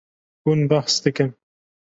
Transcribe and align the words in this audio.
Hûn 0.43 0.59
behs 0.69 0.95
dikin. 1.03 1.31